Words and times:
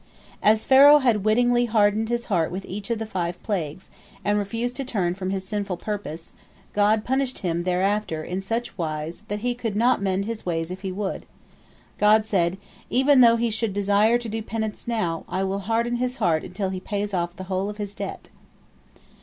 As 0.41 0.65
Pharaoh 0.65 0.97
had 0.97 1.23
wittingly 1.23 1.65
hardened 1.65 2.09
his 2.09 2.25
heart 2.25 2.49
with 2.49 2.65
each 2.65 2.89
of 2.89 2.97
the 2.97 3.05
first 3.05 3.13
five 3.13 3.43
plagues, 3.43 3.91
and 4.25 4.39
refused 4.39 4.75
to 4.77 4.83
turn 4.83 5.13
from 5.13 5.29
his 5.29 5.45
sinful 5.45 5.77
purpose, 5.77 6.33
God 6.73 7.05
punished 7.05 7.37
him 7.45 7.65
thereafter 7.65 8.23
in 8.23 8.41
such 8.41 8.75
wise 8.79 9.21
that 9.27 9.41
he 9.41 9.53
could 9.53 9.75
not 9.75 10.01
mend 10.01 10.25
his 10.25 10.43
ways 10.43 10.71
if 10.71 10.81
he 10.81 10.91
would. 10.91 11.27
God 11.99 12.25
said, 12.25 12.57
"Even 12.89 13.21
though 13.21 13.35
he 13.35 13.51
should 13.51 13.75
desire 13.75 14.17
to 14.17 14.27
do 14.27 14.41
penance 14.41 14.87
now, 14.87 15.23
I 15.29 15.43
will 15.43 15.59
harden 15.69 15.97
his 15.97 16.17
heart 16.17 16.43
until 16.43 16.69
he 16.69 16.79
pays 16.79 17.13
off 17.13 17.35
the 17.35 17.43
whole 17.43 17.69
of 17.69 17.77
his 17.77 17.93
debt." 17.93 18.27